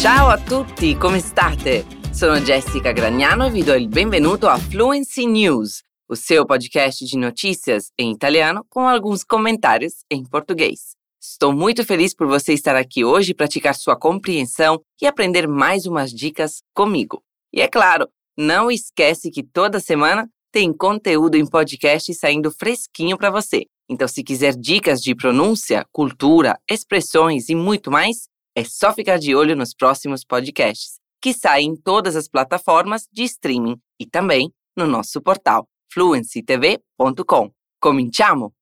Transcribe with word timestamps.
Ciao 0.00 0.28
a 0.28 0.38
tutti, 0.38 0.96
come 0.96 1.18
state? 1.18 1.84
Sono 2.12 2.38
Jessica 2.40 2.92
Gragnano 2.92 3.46
e 3.46 3.50
vi 3.50 3.64
do 3.64 3.74
il 3.74 3.88
benvenuto 3.88 4.46
a 4.46 4.56
Fluency 4.56 5.26
News, 5.26 5.82
o 6.08 6.14
seu 6.14 6.46
podcast 6.46 7.04
de 7.04 7.18
notícias 7.18 7.90
em 7.98 8.12
italiano 8.12 8.64
com 8.68 8.86
alguns 8.86 9.24
comentários 9.24 10.04
em 10.08 10.24
português. 10.24 10.94
Estou 11.20 11.52
muito 11.52 11.84
feliz 11.84 12.14
por 12.14 12.28
você 12.28 12.52
estar 12.52 12.76
aqui 12.76 13.04
hoje, 13.04 13.34
praticar 13.34 13.74
sua 13.74 13.98
compreensão 13.98 14.80
e 15.02 15.06
aprender 15.06 15.48
mais 15.48 15.84
umas 15.84 16.12
dicas 16.12 16.62
comigo. 16.72 17.20
E 17.52 17.60
é 17.60 17.66
claro, 17.66 18.08
não 18.36 18.70
esquece 18.70 19.32
que 19.32 19.42
toda 19.42 19.80
semana 19.80 20.30
tem 20.52 20.72
conteúdo 20.72 21.34
em 21.34 21.44
podcast 21.44 22.14
saindo 22.14 22.52
fresquinho 22.52 23.18
para 23.18 23.32
você. 23.32 23.64
Então, 23.90 24.06
se 24.06 24.22
quiser 24.22 24.54
dicas 24.54 25.00
de 25.00 25.12
pronúncia, 25.12 25.84
cultura, 25.90 26.56
expressões 26.70 27.48
e 27.48 27.54
muito 27.56 27.90
mais, 27.90 28.28
é 28.58 28.64
só 28.64 28.92
ficar 28.92 29.18
de 29.20 29.36
olho 29.36 29.54
nos 29.54 29.72
próximos 29.72 30.24
podcasts, 30.24 30.98
que 31.22 31.32
saem 31.32 31.70
em 31.70 31.76
todas 31.76 32.16
as 32.16 32.26
plataformas 32.28 33.06
de 33.12 33.22
streaming 33.22 33.76
e 34.00 34.04
também 34.04 34.50
no 34.76 34.84
nosso 34.84 35.22
portal 35.22 35.68
fluencytv.com. 35.92 37.52
Cominciamo! 37.80 38.52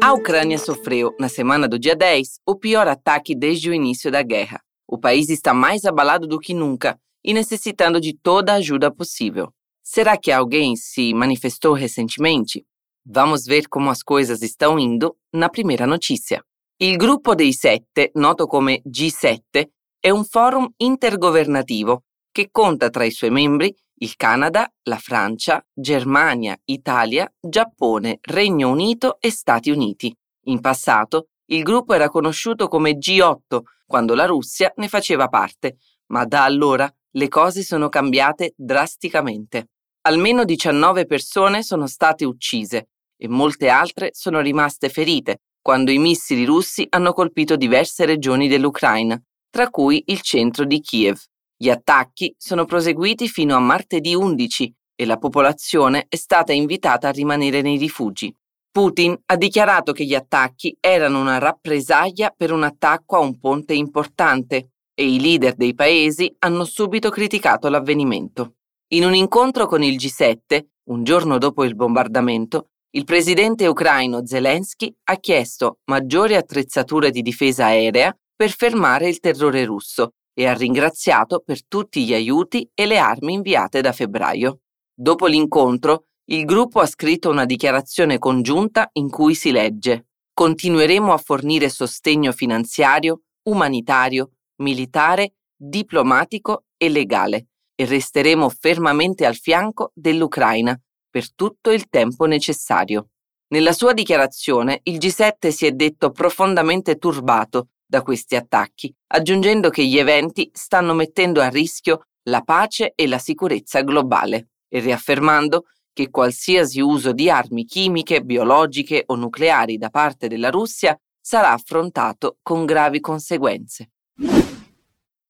A 0.00 0.12
Ucrânia 0.12 0.58
sofreu, 0.58 1.12
na 1.18 1.28
semana 1.28 1.66
do 1.66 1.76
dia 1.76 1.96
10, 1.96 2.38
o 2.46 2.54
pior 2.54 2.86
ataque 2.86 3.34
desde 3.34 3.68
o 3.68 3.74
início 3.74 4.08
da 4.08 4.22
guerra. 4.22 4.60
O 4.86 4.96
país 4.96 5.28
está 5.28 5.52
mais 5.52 5.84
abalado 5.84 6.28
do 6.28 6.38
que 6.38 6.54
nunca 6.54 6.96
e 7.24 7.34
necessitando 7.34 8.00
de 8.00 8.16
toda 8.16 8.52
a 8.52 8.56
ajuda 8.56 8.94
possível. 8.94 9.52
Será 9.82 10.16
que 10.16 10.30
alguém 10.30 10.76
se 10.76 11.12
manifestou 11.12 11.72
recentemente? 11.74 12.64
Vamos 13.08 13.44
ver 13.44 13.68
como 13.68 13.90
as 13.90 14.02
coisas 14.02 14.42
estão 14.42 14.80
indo 14.80 15.16
na 15.32 15.48
primeira 15.48 15.86
notícia. 15.86 16.42
Il 16.80 16.96
gruppo 16.96 17.36
dei 17.36 17.52
sette, 17.52 18.10
noto 18.14 18.46
come 18.46 18.82
G7, 18.84 19.68
è 20.00 20.10
un 20.10 20.24
forum 20.24 20.68
intergovernativo 20.76 22.02
che 22.32 22.48
conta 22.50 22.90
tra 22.90 23.04
i 23.04 23.12
suoi 23.12 23.30
membri 23.30 23.72
il 23.98 24.16
Canada, 24.16 24.70
la 24.82 24.98
Francia, 24.98 25.64
Germania, 25.72 26.58
Italia, 26.64 27.32
Giappone, 27.40 28.18
Regno 28.20 28.70
Unito 28.70 29.18
e 29.20 29.30
Stati 29.30 29.70
Uniti. 29.70 30.14
In 30.46 30.60
passato 30.60 31.28
il 31.46 31.62
gruppo 31.62 31.94
era 31.94 32.08
conosciuto 32.08 32.66
come 32.66 32.98
G8 32.98 33.60
quando 33.86 34.14
la 34.14 34.26
Russia 34.26 34.72
ne 34.76 34.88
faceva 34.88 35.28
parte, 35.28 35.76
ma 36.06 36.24
da 36.24 36.42
allora 36.42 36.92
le 37.12 37.28
cose 37.28 37.62
sono 37.62 37.88
cambiate 37.88 38.52
drasticamente. 38.56 39.68
Almeno 40.02 40.44
19 40.44 41.06
persone 41.06 41.62
sono 41.62 41.86
state 41.86 42.24
uccise 42.24 42.88
e 43.16 43.28
molte 43.28 43.68
altre 43.68 44.10
sono 44.12 44.40
rimaste 44.40 44.88
ferite 44.88 45.40
quando 45.66 45.90
i 45.90 45.98
missili 45.98 46.44
russi 46.44 46.86
hanno 46.90 47.12
colpito 47.12 47.56
diverse 47.56 48.04
regioni 48.04 48.46
dell'Ucraina, 48.46 49.20
tra 49.50 49.68
cui 49.68 50.02
il 50.06 50.20
centro 50.20 50.64
di 50.64 50.80
Kiev. 50.80 51.18
Gli 51.56 51.70
attacchi 51.70 52.32
sono 52.38 52.66
proseguiti 52.66 53.26
fino 53.28 53.56
a 53.56 53.58
martedì 53.58 54.14
11 54.14 54.74
e 54.94 55.06
la 55.06 55.16
popolazione 55.16 56.06
è 56.08 56.14
stata 56.14 56.52
invitata 56.52 57.08
a 57.08 57.10
rimanere 57.10 57.62
nei 57.62 57.78
rifugi. 57.78 58.32
Putin 58.70 59.18
ha 59.26 59.36
dichiarato 59.36 59.92
che 59.92 60.04
gli 60.04 60.14
attacchi 60.14 60.76
erano 60.78 61.20
una 61.20 61.38
rappresaglia 61.38 62.32
per 62.36 62.52
un 62.52 62.62
attacco 62.62 63.16
a 63.16 63.20
un 63.20 63.40
ponte 63.40 63.74
importante 63.74 64.72
e 64.94 65.04
i 65.04 65.18
leader 65.18 65.54
dei 65.54 65.74
paesi 65.74 66.32
hanno 66.40 66.64
subito 66.64 67.10
criticato 67.10 67.68
l'avvenimento. 67.68 68.56
In 68.94 69.04
un 69.04 69.14
incontro 69.14 69.66
con 69.66 69.82
il 69.82 69.96
G7, 69.96 70.64
un 70.90 71.02
giorno 71.02 71.38
dopo 71.38 71.64
il 71.64 71.74
bombardamento, 71.74 72.68
il 72.96 73.04
presidente 73.04 73.66
ucraino 73.66 74.24
Zelensky 74.24 74.90
ha 75.04 75.16
chiesto 75.16 75.80
maggiori 75.84 76.34
attrezzature 76.34 77.10
di 77.10 77.20
difesa 77.20 77.66
aerea 77.66 78.16
per 78.34 78.50
fermare 78.50 79.06
il 79.06 79.20
terrore 79.20 79.66
russo 79.66 80.14
e 80.32 80.46
ha 80.46 80.54
ringraziato 80.54 81.42
per 81.44 81.66
tutti 81.66 82.06
gli 82.06 82.14
aiuti 82.14 82.66
e 82.72 82.86
le 82.86 82.96
armi 82.96 83.34
inviate 83.34 83.82
da 83.82 83.92
febbraio. 83.92 84.60
Dopo 84.94 85.26
l'incontro, 85.26 86.06
il 86.30 86.46
gruppo 86.46 86.80
ha 86.80 86.86
scritto 86.86 87.28
una 87.28 87.44
dichiarazione 87.44 88.18
congiunta 88.18 88.88
in 88.94 89.10
cui 89.10 89.34
si 89.34 89.50
legge 89.50 90.06
Continueremo 90.32 91.14
a 91.14 91.18
fornire 91.18 91.70
sostegno 91.70 92.30
finanziario, 92.30 93.22
umanitario, 93.48 94.32
militare, 94.56 95.36
diplomatico 95.54 96.64
e 96.76 96.90
legale 96.90 97.46
e 97.74 97.86
resteremo 97.86 98.50
fermamente 98.50 99.24
al 99.24 99.36
fianco 99.36 99.92
dell'Ucraina 99.94 100.78
per 101.16 101.32
tutto 101.32 101.70
il 101.70 101.88
tempo 101.88 102.26
necessario. 102.26 103.08
Nella 103.48 103.72
sua 103.72 103.94
dichiarazione 103.94 104.80
il 104.82 104.98
G7 104.98 105.48
si 105.48 105.64
è 105.64 105.70
detto 105.70 106.10
profondamente 106.10 106.96
turbato 106.96 107.68
da 107.86 108.02
questi 108.02 108.36
attacchi, 108.36 108.94
aggiungendo 109.14 109.70
che 109.70 109.82
gli 109.86 109.96
eventi 109.96 110.50
stanno 110.52 110.92
mettendo 110.92 111.40
a 111.40 111.48
rischio 111.48 112.08
la 112.24 112.42
pace 112.42 112.92
e 112.94 113.06
la 113.06 113.16
sicurezza 113.16 113.80
globale 113.80 114.50
e 114.68 114.80
riaffermando 114.80 115.64
che 115.94 116.10
qualsiasi 116.10 116.82
uso 116.82 117.12
di 117.12 117.30
armi 117.30 117.64
chimiche, 117.64 118.20
biologiche 118.20 119.04
o 119.06 119.14
nucleari 119.14 119.78
da 119.78 119.88
parte 119.88 120.28
della 120.28 120.50
Russia 120.50 120.94
sarà 121.18 121.52
affrontato 121.52 122.36
con 122.42 122.66
gravi 122.66 123.00
conseguenze. 123.00 123.92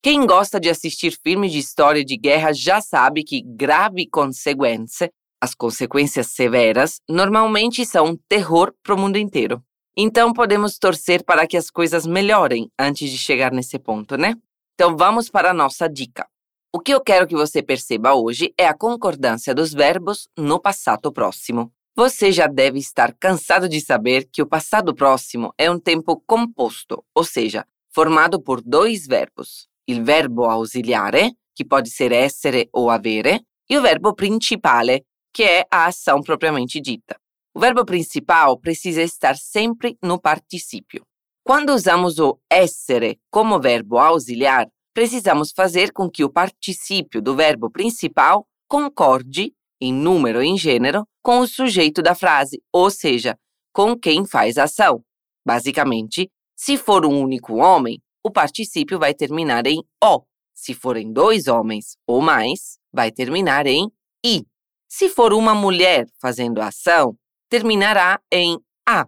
Quem 0.03 0.27
gosta 0.27 0.59
de 0.59 0.69
assistir 0.69 1.17
filmes 1.23 1.53
de 1.53 1.59
história 1.59 2.05
de 2.05 2.17
guerra 2.17 2.53
já 2.53 2.81
sabe 2.81 3.23
que 3.23 3.41
grave 3.41 4.09
consequência, 4.09 5.13
as 5.47 5.55
consequências 5.55 6.33
severas, 6.33 7.01
normalmente 7.09 7.87
são 7.87 8.19
terror 8.29 8.75
para 8.83 8.95
o 8.95 8.99
mundo 8.99 9.17
inteiro. 9.17 9.63
Então 9.97 10.33
podemos 10.33 10.77
torcer 10.77 11.25
para 11.25 11.47
que 11.47 11.57
as 11.57 11.71
coisas 11.71 12.05
melhorem 12.05 12.69
antes 12.77 13.09
de 13.09 13.17
chegar 13.17 13.53
nesse 13.53 13.79
ponto, 13.79 14.17
né? 14.17 14.35
Então 14.75 14.97
vamos 14.97 15.31
para 15.31 15.51
a 15.51 15.55
nossa 15.55 15.89
dica. 15.89 16.27
O 16.75 16.81
que 16.81 16.93
eu 16.93 17.01
quero 17.01 17.27
que 17.27 17.37
você 17.37 17.63
perceba 17.63 18.15
hoje 18.15 18.53
é 18.59 18.67
a 18.67 18.75
concordância 18.75 19.55
dos 19.55 19.73
verbos 19.73 20.29
no 20.37 20.61
passado 20.61 21.13
próximo. 21.13 21.73
Você 21.97 22.31
já 22.33 22.49
deve 22.49 22.79
estar 22.79 23.15
cansado 23.15 23.69
de 23.69 23.81
saber 23.81 24.29
que 24.31 24.43
o 24.43 24.47
passado 24.47 24.95
próximo 24.95 25.55
é 25.57 25.71
um 25.71 25.79
tempo 25.79 26.23
composto, 26.27 27.03
ou 27.15 27.25
seja, 27.25 27.65
formado 27.95 28.43
por 28.43 28.61
dois 28.61 29.07
verbos, 29.07 29.69
il 29.87 30.03
verbo 30.03 30.45
ausiliare, 30.45 31.33
che 31.55 31.65
pode 31.65 31.89
ser 31.89 32.13
essere 32.13 32.69
o 32.75 32.91
avere, 32.91 33.47
e 33.69 33.79
o 33.79 33.81
verbo 33.81 34.15
principale, 34.15 35.07
que 35.37 35.43
é 35.43 35.67
a 35.71 35.85
ação 35.85 36.23
propriamente 36.23 36.81
dita. 36.81 37.15
O 37.55 37.61
verbo 37.61 37.85
principal 37.85 38.59
precisa 38.59 39.03
estar 39.03 39.37
sempre 39.37 39.99
no 40.03 40.19
particípio. 40.19 41.05
Quando 41.45 41.75
usamos 41.75 42.19
o 42.19 42.41
essere 42.51 43.21
como 43.31 43.61
verbo 43.61 43.99
auxiliar, 43.99 44.67
precisamos 44.95 45.53
fazer 45.55 45.93
com 45.93 46.11
que 46.11 46.25
o 46.25 46.33
particípio 46.33 47.21
do 47.21 47.37
verbo 47.37 47.71
principal 47.71 48.47
concorde, 48.67 49.53
em 49.79 49.93
número 49.93 50.43
e 50.43 50.47
em 50.47 50.57
gênero, 50.57 51.07
com 51.23 51.41
o 51.41 51.47
sujeito 51.47 52.01
da 52.01 52.15
frase, 52.15 52.63
ou 52.73 52.89
seja, 52.89 53.39
com 53.75 53.95
quem 53.95 54.25
faz 54.25 54.57
a 54.57 54.65
ação. 54.65 55.05
Basicamente, 55.47 56.31
se 56.57 56.79
for 56.79 57.05
um 57.05 57.21
único 57.21 57.57
homem, 57.57 58.01
o 58.25 58.31
particípio 58.31 58.99
vai 58.99 59.13
terminar 59.13 59.67
em 59.67 59.83
O. 60.03 60.23
Se 60.55 60.73
forem 60.73 61.13
dois 61.13 61.47
homens 61.47 61.99
ou 62.07 62.23
mais, 62.23 62.79
vai 62.91 63.13
terminar 63.13 63.67
em 63.67 63.91
I. 64.25 64.47
Se 64.89 65.09
for 65.09 65.33
uma 65.33 65.55
mulher 65.55 66.07
fazendo 66.21 66.61
a 66.61 66.69
ação, 66.69 67.17
terminará 67.49 68.21
em 68.33 68.59
A. 68.89 69.07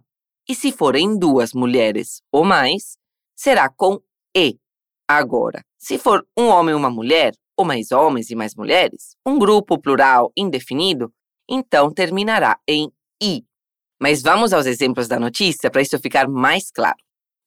E 0.48 0.54
se 0.54 0.72
forem 0.72 1.18
duas 1.18 1.52
mulheres 1.52 2.20
ou 2.32 2.44
mais, 2.44 2.96
será 3.36 3.68
com 3.68 4.00
E. 4.36 4.58
Agora, 5.06 5.64
se 5.78 5.98
for 5.98 6.26
um 6.36 6.48
homem 6.48 6.72
e 6.72 6.76
uma 6.76 6.90
mulher, 6.90 7.32
ou 7.56 7.64
mais 7.64 7.92
homens 7.92 8.30
e 8.30 8.34
mais 8.34 8.54
mulheres, 8.54 9.16
um 9.26 9.38
grupo 9.38 9.78
plural 9.78 10.32
indefinido, 10.36 11.12
então 11.48 11.90
terminará 11.90 12.58
em 12.68 12.92
I. 13.22 13.44
Mas 14.00 14.22
vamos 14.22 14.52
aos 14.52 14.66
exemplos 14.66 15.08
da 15.08 15.18
notícia 15.18 15.70
para 15.70 15.82
isso 15.82 15.98
ficar 15.98 16.28
mais 16.28 16.70
claro. 16.70 16.98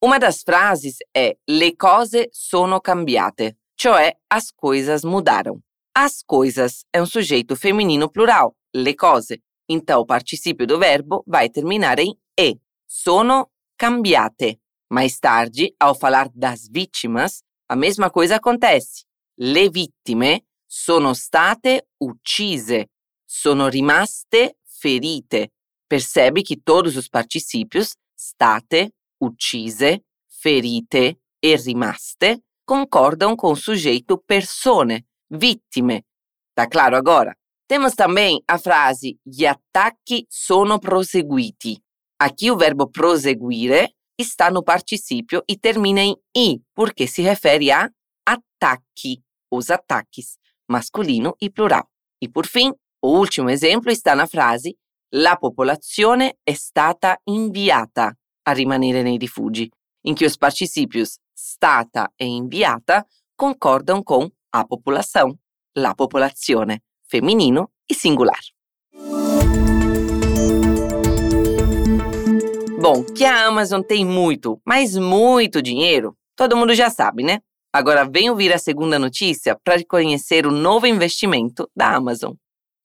Uma 0.04 0.18
das 0.18 0.42
frases 0.42 0.98
é 1.16 1.38
Le 1.48 1.76
cose 1.76 2.28
sono 2.32 2.82
cambiate, 2.82 3.56
cioè 3.78 4.18
as 4.30 4.52
coisas 4.52 5.04
mudaram. 5.04 5.62
As 5.94 6.24
coisas 6.24 6.86
é 6.94 7.02
um 7.02 7.06
sujeito 7.06 7.56
feminino 7.56 8.10
plural, 8.10 8.56
le 8.74 8.96
cose. 8.96 9.42
Então 9.70 10.00
o 10.00 10.06
particípio 10.06 10.66
do 10.66 10.80
verbo 10.80 11.24
vai 11.28 11.50
terminar 11.50 12.00
em 12.00 12.18
e. 12.40 12.58
Sono 12.88 13.50
cambiate. 13.78 14.60
Mais 14.90 15.20
tarde, 15.20 15.74
ao 15.80 15.94
falar 15.94 16.30
das 16.34 16.68
vítimas, 16.70 17.44
a 17.70 17.76
mesma 17.76 18.10
coisa 18.10 18.38
acontece. 18.38 19.06
Le 19.38 19.70
vittime 19.70 20.46
sono 20.68 21.14
state 21.14 21.88
uccise, 22.00 22.90
sono 23.26 23.68
rimaste 23.68 24.58
ferite. 24.64 25.52
Percebe 25.88 26.42
que 26.42 26.56
todos 26.56 26.96
os 26.96 27.10
particípios 27.10 27.96
state, 28.18 28.94
uccise, 29.20 30.04
ferite 30.28 31.18
e 31.42 31.56
rimaste 31.56 32.42
concordam 32.66 33.36
com 33.36 33.52
o 33.52 33.56
sujeito 33.56 34.18
persone, 34.18 35.06
vittime. 35.32 36.04
Tá 36.54 36.68
claro 36.68 36.96
agora? 36.96 37.36
Temos 37.68 37.94
também 37.96 38.42
a 38.48 38.58
frase 38.58 39.18
gli 39.24 39.46
attacchi 39.46 40.26
sono 40.28 40.78
proseguiti. 40.80 41.82
Aqui 42.20 42.52
o 42.52 42.58
verbo 42.58 42.90
proseguire 42.90 43.96
está 44.20 44.52
no 44.52 44.62
particípio 44.62 45.42
e 45.48 45.58
termina 45.58 46.02
em 46.02 46.16
i, 46.36 46.62
porque 46.74 47.08
se 47.08 47.22
refere 47.22 47.72
a 47.72 47.90
ataque, 48.26 49.24
os 49.50 49.70
ataques, 49.70 50.38
masculino 50.70 51.36
e 51.42 51.50
plural. 51.50 51.88
E 52.22 52.28
por 52.28 52.46
fim, 52.46 52.72
o 53.02 53.18
último 53.18 53.50
exemplo 53.50 53.90
está 53.92 54.16
na 54.16 54.28
frase 54.28 54.76
La 55.14 55.36
popolazione 55.36 56.38
è 56.42 56.54
stata 56.54 57.20
inviata 57.26 58.18
a 58.44 58.52
rimanere 58.54 59.02
nei 59.02 59.18
rifugi, 59.18 59.70
in 60.06 60.16
cui 60.16 60.26
os 60.26 60.38
particípios 60.38 61.18
stata 61.34 62.14
e 62.16 62.26
inviata 62.26 63.06
concordam 63.36 64.02
com 64.04 64.32
a 64.52 64.66
população, 64.66 65.38
la 65.76 65.96
popolazione, 65.96 66.82
feminino 67.08 67.72
e 67.90 67.94
singular. 67.94 68.42
Bom, 72.80 73.04
que 73.04 73.24
a 73.26 73.46
Amazon 73.46 73.82
tem 73.82 74.04
muito, 74.04 74.60
mas 74.66 74.98
muito 74.98 75.62
dinheiro, 75.62 76.18
todo 76.36 76.58
mundo 76.58 76.74
já 76.74 76.90
sabe, 76.90 77.24
né? 77.24 77.40
Agora 77.74 78.04
vem 78.04 78.30
ouvir 78.30 78.52
a 78.52 78.58
segunda 78.58 78.98
notícia 78.98 79.58
para 79.64 79.82
conhecer 79.86 80.46
o 80.46 80.52
novo 80.52 80.88
investimento 80.88 81.70
da 81.76 81.96
Amazon. 81.96 82.34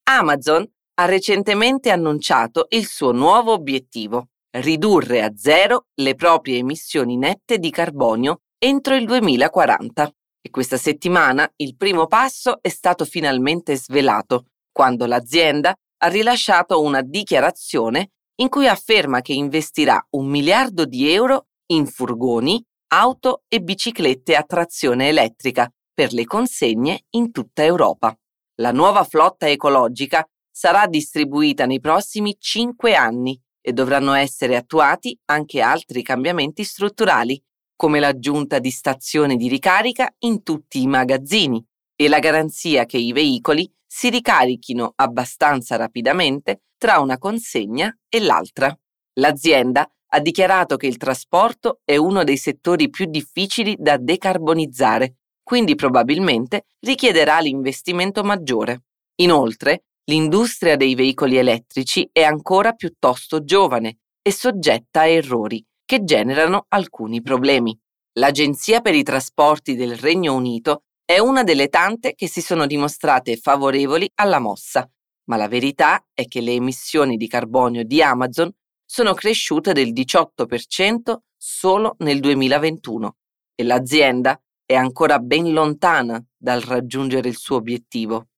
Amazon 0.06 0.64
ha 0.98 1.06
recentemente 1.06 1.90
annunciato 1.90 2.66
il 2.70 2.86
suo 2.86 3.12
nuovo 3.12 3.52
obiettivo, 3.52 4.28
ridurre 4.50 5.22
a 5.22 5.32
zero 5.34 5.86
le 6.00 6.14
proprie 6.14 6.58
emissioni 6.58 7.16
nette 7.16 7.58
di 7.58 7.70
carbonio 7.70 8.42
entro 8.58 8.94
il 8.94 9.06
2040. 9.06 10.12
E 10.46 10.50
questa 10.50 10.76
settimana 10.76 11.52
il 11.56 11.74
primo 11.76 12.06
passo 12.06 12.62
è 12.62 12.68
stato 12.68 13.04
finalmente 13.04 13.74
svelato, 13.74 14.44
quando 14.70 15.04
l'azienda 15.04 15.74
ha 16.04 16.06
rilasciato 16.06 16.80
una 16.82 17.02
dichiarazione 17.02 18.12
in 18.36 18.48
cui 18.48 18.68
afferma 18.68 19.22
che 19.22 19.32
investirà 19.32 20.00
un 20.10 20.28
miliardo 20.28 20.84
di 20.84 21.10
euro 21.10 21.48
in 21.72 21.86
furgoni, 21.86 22.64
auto 22.92 23.42
e 23.48 23.58
biciclette 23.58 24.36
a 24.36 24.44
trazione 24.44 25.08
elettrica 25.08 25.68
per 25.92 26.12
le 26.12 26.24
consegne 26.26 27.06
in 27.16 27.32
tutta 27.32 27.64
Europa. 27.64 28.16
La 28.60 28.70
nuova 28.70 29.02
flotta 29.02 29.48
ecologica 29.48 30.24
sarà 30.48 30.86
distribuita 30.86 31.66
nei 31.66 31.80
prossimi 31.80 32.36
cinque 32.38 32.94
anni 32.94 33.36
e 33.60 33.72
dovranno 33.72 34.12
essere 34.12 34.54
attuati 34.54 35.18
anche 35.24 35.60
altri 35.60 36.04
cambiamenti 36.04 36.62
strutturali 36.62 37.42
come 37.76 38.00
l'aggiunta 38.00 38.58
di 38.58 38.70
stazioni 38.70 39.36
di 39.36 39.48
ricarica 39.48 40.12
in 40.20 40.42
tutti 40.42 40.80
i 40.80 40.86
magazzini 40.86 41.64
e 41.94 42.08
la 42.08 42.18
garanzia 42.18 42.86
che 42.86 42.96
i 42.96 43.12
veicoli 43.12 43.70
si 43.86 44.10
ricarichino 44.10 44.92
abbastanza 44.96 45.76
rapidamente 45.76 46.62
tra 46.76 46.98
una 46.98 47.18
consegna 47.18 47.94
e 48.08 48.20
l'altra. 48.20 48.76
L'azienda 49.18 49.88
ha 50.08 50.20
dichiarato 50.20 50.76
che 50.76 50.86
il 50.86 50.96
trasporto 50.96 51.80
è 51.84 51.96
uno 51.96 52.24
dei 52.24 52.36
settori 52.36 52.90
più 52.90 53.06
difficili 53.06 53.76
da 53.78 53.96
decarbonizzare, 53.96 55.16
quindi 55.42 55.74
probabilmente 55.74 56.66
richiederà 56.80 57.38
l'investimento 57.40 58.22
maggiore. 58.22 58.84
Inoltre, 59.16 59.84
l'industria 60.04 60.76
dei 60.76 60.94
veicoli 60.94 61.36
elettrici 61.36 62.08
è 62.12 62.22
ancora 62.22 62.72
piuttosto 62.72 63.44
giovane 63.44 63.98
e 64.22 64.32
soggetta 64.32 65.00
a 65.00 65.06
errori 65.06 65.64
che 65.86 66.04
generano 66.04 66.66
alcuni 66.68 67.22
problemi. 67.22 67.78
L'Agenzia 68.18 68.80
per 68.80 68.94
i 68.94 69.02
trasporti 69.02 69.74
del 69.76 69.96
Regno 69.96 70.34
Unito 70.34 70.82
è 71.04 71.18
una 71.18 71.44
delle 71.44 71.68
tante 71.68 72.14
che 72.14 72.28
si 72.28 72.42
sono 72.42 72.66
dimostrate 72.66 73.36
favorevoli 73.36 74.10
alla 74.16 74.40
mossa, 74.40 74.90
ma 75.28 75.36
la 75.36 75.48
verità 75.48 76.04
è 76.12 76.26
che 76.26 76.40
le 76.40 76.52
emissioni 76.52 77.16
di 77.16 77.28
carbonio 77.28 77.84
di 77.84 78.02
Amazon 78.02 78.50
sono 78.84 79.14
cresciute 79.14 79.72
del 79.72 79.92
18% 79.92 81.16
solo 81.36 81.94
nel 81.98 82.20
2021 82.20 83.16
e 83.54 83.64
l'azienda 83.64 84.40
è 84.64 84.74
ancora 84.74 85.18
ben 85.20 85.52
lontana 85.52 86.22
dal 86.36 86.60
raggiungere 86.60 87.28
il 87.28 87.36
suo 87.36 87.56
obiettivo. 87.56 88.28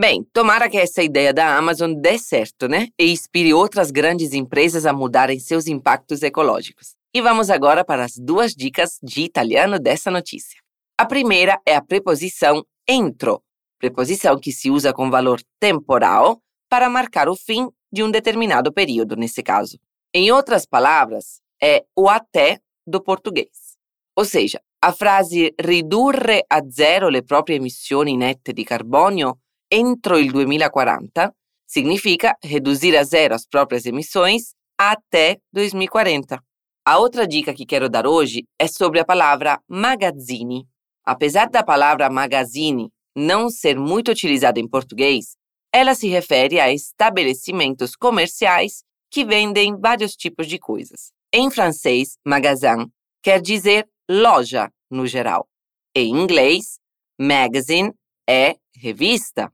Bem, 0.00 0.24
tomara 0.32 0.70
que 0.70 0.78
essa 0.78 1.02
ideia 1.02 1.34
da 1.34 1.56
Amazon 1.56 1.92
dê 1.92 2.20
certo, 2.20 2.68
né? 2.68 2.86
E 2.96 3.10
inspire 3.10 3.52
outras 3.52 3.90
grandes 3.90 4.32
empresas 4.32 4.86
a 4.86 4.92
mudarem 4.92 5.40
seus 5.40 5.66
impactos 5.66 6.22
ecológicos. 6.22 6.94
E 7.12 7.20
vamos 7.20 7.50
agora 7.50 7.84
para 7.84 8.04
as 8.04 8.12
duas 8.16 8.52
dicas 8.52 9.00
de 9.02 9.22
italiano 9.22 9.76
dessa 9.76 10.08
notícia. 10.08 10.60
A 10.96 11.04
primeira 11.04 11.60
é 11.66 11.74
a 11.74 11.82
preposição 11.82 12.64
entro, 12.88 13.42
preposição 13.76 14.38
que 14.38 14.52
se 14.52 14.70
usa 14.70 14.92
com 14.92 15.10
valor 15.10 15.40
temporal 15.58 16.40
para 16.70 16.88
marcar 16.88 17.28
o 17.28 17.34
fim 17.34 17.68
de 17.92 18.04
um 18.04 18.10
determinado 18.12 18.72
período, 18.72 19.16
nesse 19.16 19.42
caso. 19.42 19.80
Em 20.14 20.30
outras 20.30 20.64
palavras, 20.64 21.40
é 21.60 21.84
o 21.96 22.08
até 22.08 22.60
do 22.86 23.02
português. 23.02 23.76
Ou 24.16 24.24
seja, 24.24 24.60
a 24.80 24.92
frase 24.92 25.52
ridurre 25.60 26.44
a 26.48 26.60
zero 26.70 27.08
le 27.08 27.22
proprie 27.22 27.56
emissioni 27.56 28.16
nette 28.16 28.52
di 28.52 28.64
carbonio 28.64 29.38
entro 29.70 30.18
il 30.18 30.32
2040 30.32 31.32
significa 31.66 32.36
reduzir 32.42 32.96
a 32.96 33.04
zero 33.04 33.34
as 33.34 33.46
próprias 33.46 33.84
emissões 33.84 34.54
até 34.78 35.38
2040. 35.52 36.42
A 36.84 36.98
outra 36.98 37.26
dica 37.26 37.52
que 37.52 37.66
quero 37.66 37.88
dar 37.88 38.06
hoje 38.06 38.46
é 38.58 38.66
sobre 38.66 39.00
a 39.00 39.04
palavra 39.04 39.60
magazzini. 39.68 40.66
Apesar 41.04 41.50
da 41.50 41.62
palavra 41.62 42.08
magazine 42.08 42.90
não 43.14 43.50
ser 43.50 43.78
muito 43.78 44.10
utilizada 44.10 44.58
em 44.58 44.68
português, 44.68 45.36
ela 45.72 45.94
se 45.94 46.08
refere 46.08 46.58
a 46.58 46.72
estabelecimentos 46.72 47.94
comerciais 47.94 48.82
que 49.10 49.24
vendem 49.24 49.76
vários 49.78 50.14
tipos 50.16 50.46
de 50.46 50.58
coisas. 50.58 51.12
Em 51.32 51.50
francês, 51.50 52.16
magasin 52.24 52.90
quer 53.22 53.40
dizer 53.40 53.86
loja 54.08 54.70
no 54.90 55.06
geral. 55.06 55.46
Em 55.94 56.10
inglês, 56.10 56.78
magazine 57.20 57.92
é 58.28 58.56
revista. 58.74 59.52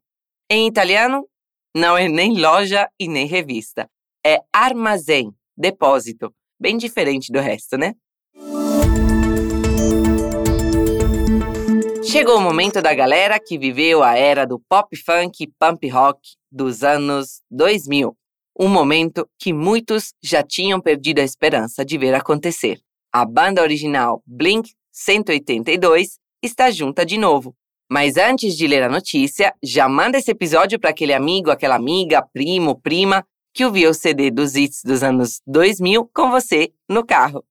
Em 0.50 0.66
italiano, 0.66 1.26
não 1.74 1.96
é 1.96 2.06
nem 2.06 2.38
loja 2.38 2.86
e 3.00 3.08
nem 3.08 3.26
revista. 3.26 3.88
É 4.24 4.40
armazém, 4.52 5.32
depósito. 5.56 6.34
Bem 6.60 6.76
diferente 6.76 7.32
do 7.32 7.40
resto, 7.40 7.78
né? 7.78 7.94
Chegou 12.04 12.36
o 12.36 12.42
momento 12.42 12.82
da 12.82 12.94
galera 12.94 13.40
que 13.40 13.58
viveu 13.58 14.02
a 14.02 14.16
era 14.16 14.46
do 14.46 14.60
pop 14.68 14.94
funk 14.96 15.50
pump 15.58 15.88
rock 15.88 16.20
dos 16.52 16.82
anos 16.82 17.40
2000. 17.50 18.14
Um 18.60 18.68
momento 18.68 19.26
que 19.38 19.52
muitos 19.52 20.12
já 20.22 20.42
tinham 20.42 20.78
perdido 20.78 21.20
a 21.20 21.24
esperança 21.24 21.84
de 21.84 21.96
ver 21.96 22.14
acontecer. 22.14 22.78
A 23.10 23.24
banda 23.24 23.62
original 23.62 24.22
Blink 24.26 24.70
182 24.92 26.18
está 26.42 26.70
junta 26.70 27.04
de 27.04 27.16
novo, 27.16 27.56
mas 27.94 28.16
antes 28.16 28.56
de 28.56 28.66
ler 28.66 28.82
a 28.82 28.88
notícia, 28.88 29.54
já 29.62 29.88
manda 29.88 30.18
esse 30.18 30.32
episódio 30.32 30.80
para 30.80 30.90
aquele 30.90 31.12
amigo, 31.12 31.48
aquela 31.48 31.76
amiga, 31.76 32.26
primo, 32.32 32.80
prima 32.80 33.24
que 33.54 33.64
ouviu 33.64 33.90
o 33.90 33.94
CD 33.94 34.32
dos 34.32 34.56
hits 34.56 34.80
dos 34.82 35.04
anos 35.04 35.40
2000 35.46 36.10
com 36.12 36.28
você 36.28 36.72
no 36.88 37.06
carro. 37.06 37.44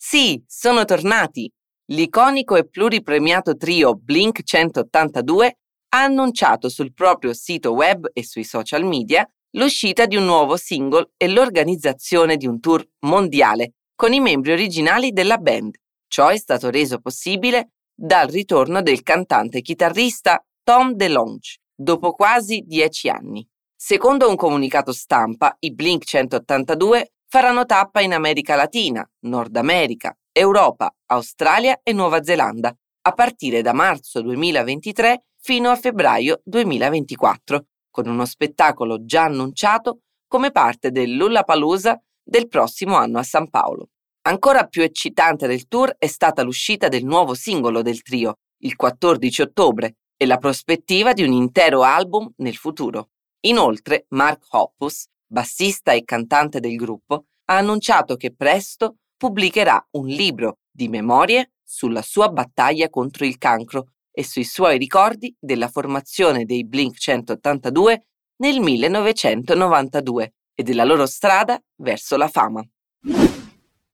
Sì, 0.00 0.40
sono 0.46 0.84
tornati! 0.84 1.50
L'iconico 1.90 2.56
e 2.56 2.62
pluripremiato 2.62 3.56
trio 3.56 3.96
Blink 3.96 4.42
182 4.44 5.56
ha 5.88 6.04
annunciato 6.04 6.68
sul 6.68 6.94
proprio 6.94 7.34
sito 7.34 7.72
web 7.72 8.08
e 8.12 8.22
sui 8.22 8.44
social 8.44 8.84
media 8.84 9.28
l'uscita 9.56 10.06
di 10.06 10.14
un 10.14 10.26
nuovo 10.26 10.56
single 10.56 11.10
e 11.16 11.26
l'organizzazione 11.26 12.36
di 12.36 12.46
un 12.46 12.60
tour 12.60 12.86
mondiale 13.00 13.72
con 13.96 14.12
i 14.12 14.20
membri 14.20 14.52
originali 14.52 15.10
della 15.10 15.38
band. 15.38 15.74
Ciò 16.06 16.28
è 16.28 16.38
stato 16.38 16.70
reso 16.70 17.00
possibile 17.00 17.72
dal 18.00 18.28
ritorno 18.28 18.80
del 18.80 19.02
cantante 19.02 19.58
e 19.58 19.62
chitarrista 19.62 20.40
Tom 20.62 20.92
DeLonge, 20.92 21.58
dopo 21.74 22.12
quasi 22.12 22.62
dieci 22.64 23.08
anni. 23.08 23.44
Secondo 23.74 24.28
un 24.28 24.36
comunicato 24.36 24.92
stampa, 24.92 25.56
i 25.58 25.74
Blink 25.74 26.04
182 26.04 27.14
faranno 27.26 27.66
tappa 27.66 28.00
in 28.00 28.12
America 28.14 28.54
Latina, 28.54 29.04
Nord 29.24 29.56
America, 29.56 30.16
Europa, 30.30 30.94
Australia 31.06 31.80
e 31.82 31.92
Nuova 31.92 32.22
Zelanda, 32.22 32.72
a 33.02 33.12
partire 33.12 33.62
da 33.62 33.72
marzo 33.72 34.22
2023 34.22 35.24
fino 35.40 35.70
a 35.70 35.76
febbraio 35.76 36.40
2024, 36.44 37.64
con 37.90 38.06
uno 38.06 38.24
spettacolo 38.24 39.04
già 39.04 39.24
annunciato 39.24 40.02
come 40.28 40.52
parte 40.52 40.92
del 40.92 41.16
Lullapalooza 41.16 42.00
del 42.22 42.46
prossimo 42.46 42.94
anno 42.94 43.18
a 43.18 43.24
San 43.24 43.50
Paolo. 43.50 43.88
Ancora 44.28 44.66
più 44.66 44.82
eccitante 44.82 45.46
del 45.46 45.68
tour 45.68 45.96
è 45.96 46.06
stata 46.06 46.42
l'uscita 46.42 46.88
del 46.88 47.02
nuovo 47.02 47.32
singolo 47.32 47.80
del 47.80 48.02
trio, 48.02 48.40
il 48.58 48.76
14 48.76 49.40
ottobre, 49.40 49.96
e 50.18 50.26
la 50.26 50.36
prospettiva 50.36 51.14
di 51.14 51.22
un 51.22 51.32
intero 51.32 51.82
album 51.82 52.30
nel 52.36 52.56
futuro. 52.56 53.08
Inoltre, 53.46 54.04
Mark 54.10 54.44
Hoppus, 54.50 55.06
bassista 55.26 55.92
e 55.92 56.04
cantante 56.04 56.60
del 56.60 56.76
gruppo, 56.76 57.24
ha 57.46 57.56
annunciato 57.56 58.16
che 58.16 58.34
presto 58.34 58.96
pubblicherà 59.16 59.88
un 59.92 60.06
libro 60.06 60.58
di 60.70 60.88
memorie 60.88 61.52
sulla 61.64 62.02
sua 62.02 62.28
battaglia 62.28 62.90
contro 62.90 63.24
il 63.24 63.38
cancro 63.38 63.92
e 64.10 64.24
sui 64.24 64.44
suoi 64.44 64.76
ricordi 64.76 65.34
della 65.38 65.68
formazione 65.68 66.44
dei 66.44 66.66
Blink 66.66 66.98
182 66.98 68.06
nel 68.42 68.60
1992 68.60 70.34
e 70.54 70.62
della 70.62 70.84
loro 70.84 71.06
strada 71.06 71.58
verso 71.76 72.18
la 72.18 72.28
fama. 72.28 72.62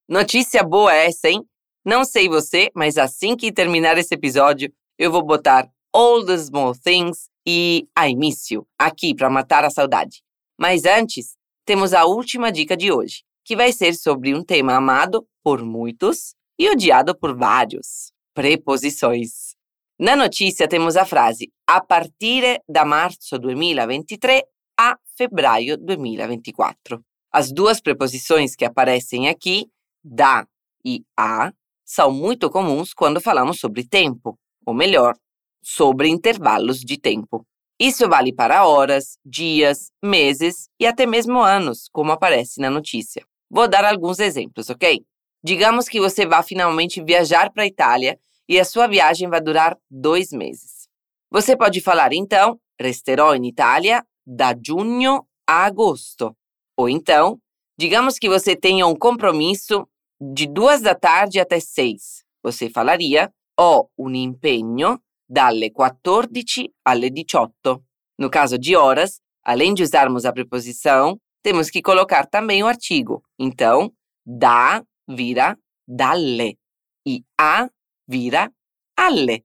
Notícia 0.09 0.63
boa 0.63 0.95
essa, 0.95 1.31
hein? 1.31 1.43
Não 1.83 2.05
sei 2.05 2.29
você, 2.29 2.71
mas 2.75 2.99
assim 2.99 3.35
que 3.35 3.51
terminar 3.51 3.97
esse 3.97 4.15
episódio, 4.15 4.71
eu 4.99 5.11
vou 5.11 5.25
botar 5.25 5.67
All 5.95 6.25
the 6.25 6.37
Small 6.37 6.75
Things 6.75 7.31
e 7.47 7.89
I 7.99 8.15
Miss 8.15 8.51
You 8.51 8.67
aqui 8.79 9.15
para 9.15 9.31
matar 9.31 9.65
a 9.65 9.71
saudade. 9.71 10.23
Mas 10.59 10.85
antes, 10.85 11.37
temos 11.65 11.95
a 11.95 12.05
última 12.05 12.53
dica 12.53 12.77
de 12.77 12.93
hoje, 12.93 13.23
que 13.45 13.57
vai 13.57 13.73
ser 13.73 13.95
sobre 13.95 14.35
um 14.35 14.45
tema 14.45 14.75
amado 14.75 15.27
por 15.43 15.65
muitos 15.65 16.35
e 16.59 16.69
odiado 16.69 17.19
por 17.19 17.35
vários: 17.35 18.13
preposições. 18.35 19.55
Na 19.99 20.15
notícia 20.15 20.69
temos 20.69 20.97
a 20.97 21.07
frase 21.07 21.51
a 21.67 21.81
partire 21.81 22.61
da 22.69 22.85
marzo 22.85 23.39
2023 23.39 24.43
a 24.79 24.99
febbraio 25.17 25.79
2024. 25.79 27.03
As 27.33 27.51
duas 27.51 27.81
preposições 27.81 28.55
que 28.55 28.65
aparecem 28.65 29.29
aqui, 29.29 29.67
da 30.05 30.47
e 30.85 31.03
a, 31.17 31.51
são 31.85 32.13
muito 32.13 32.51
comuns 32.51 32.93
quando 32.93 33.21
falamos 33.21 33.59
sobre 33.59 33.87
tempo, 33.87 34.39
ou 34.67 34.75
melhor, 34.75 35.15
sobre 35.63 36.09
intervalos 36.09 36.81
de 36.81 36.99
tempo. 36.99 37.47
Isso 37.81 38.09
vale 38.09 38.33
para 38.33 38.67
horas, 38.67 39.19
dias, 39.25 39.91
meses 40.03 40.69
e 40.79 40.87
até 40.87 41.07
mesmo 41.07 41.41
anos, 41.41 41.89
como 41.91 42.13
aparece 42.13 42.61
na 42.61 42.71
notícia. 42.71 43.25
Vou 43.51 43.67
dar 43.67 43.85
alguns 43.85 44.19
exemplos, 44.19 44.71
ok? 44.71 45.05
Digamos 45.43 45.89
que 45.89 46.01
você 46.01 46.25
vá 46.25 46.43
finalmente 46.43 47.03
viajar 47.03 47.51
para 47.51 47.65
a 47.65 47.67
Itália 47.67 48.19
e 48.49 48.61
a 48.61 48.65
sua 48.65 48.87
viagem 48.87 49.29
vai 49.29 49.41
durar 49.41 49.77
dois 49.91 50.31
meses. 50.31 50.89
Você 51.31 51.57
pode 51.57 51.81
falar 51.81 52.13
então, 52.13 52.59
resterò 52.81 53.35
in 53.35 53.45
Italia 53.45 54.05
da 54.27 54.55
giugno 54.55 55.27
a 55.47 55.65
agosto. 55.65 56.35
Ou 56.77 56.89
então, 56.89 57.39
digamos 57.79 58.19
que 58.19 58.29
você 58.29 58.57
tenha 58.57 58.87
um 58.87 58.95
compromisso 58.95 59.87
de 60.21 60.47
duas 60.47 60.81
da 60.81 60.95
tarde 60.95 61.41
até 61.41 61.61
seis. 61.61 62.25
Você 62.43 62.69
falaria, 62.71 63.33
ho 63.59 63.89
un 63.97 64.15
impegno 64.15 65.01
dalle 65.29 65.71
14 65.71 66.73
alle 66.85 67.11
18. 67.11 67.83
No 68.19 68.31
caso 68.31 68.59
de 68.59 68.77
horas, 68.77 69.21
além 69.43 69.75
de 69.75 69.83
usarmos 69.83 70.25
a 70.25 70.33
preposição, 70.33 71.19
temos 71.43 71.71
que 71.71 71.83
colocar 71.83 72.27
também 72.27 72.63
o 72.63 72.67
artigo. 72.67 73.23
Então, 73.39 73.93
da 74.25 74.83
vira 75.09 75.57
dalle 75.87 76.59
e 77.07 77.23
a 77.39 77.69
vira 78.09 78.51
alle. 78.97 79.45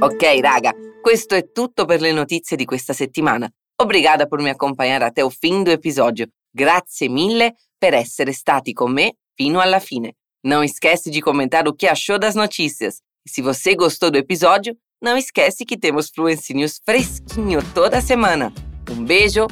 Ok, 0.00 0.40
raga, 0.40 0.72
questo 1.02 1.34
è 1.34 1.50
tutto 1.50 1.84
per 1.84 2.00
le 2.00 2.12
notizie 2.12 2.56
di 2.56 2.64
questa 2.64 2.92
settimana. 2.92 3.50
Obrigada 3.80 4.26
por 4.26 4.40
me 4.40 4.50
acompanhar 4.50 5.02
até 5.02 5.24
o 5.24 5.30
fim 5.30 5.62
do 5.62 5.70
episódio. 5.70 6.28
Grazie 6.58 7.08
mille 7.08 7.54
per 7.78 7.94
essere 7.94 8.32
stati 8.32 8.72
con 8.72 8.90
me 8.90 9.18
fino 9.36 9.60
alla 9.60 9.78
fine. 9.78 10.16
Não 10.44 10.64
esquece 10.64 11.08
de 11.08 11.20
comentar 11.20 11.68
o 11.68 11.72
que 11.72 11.86
achou 11.86 12.18
das 12.18 12.34
notícias. 12.34 13.00
E 13.24 13.30
se 13.30 13.40
você 13.40 13.76
gostou 13.76 14.10
do 14.10 14.18
episódio, 14.18 14.76
não 15.00 15.16
esquece 15.16 15.64
que 15.64 15.78
temos 15.78 16.10
fluencinhos 16.10 16.80
fresquinho 16.84 17.60
toda 17.72 18.00
semana. 18.00 18.52
Um 18.90 19.04
beijo, 19.04 19.46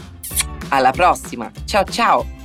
alla 0.68 0.92
prossima. 0.92 1.52
Tchau, 1.64 1.84
tchau. 1.84 2.35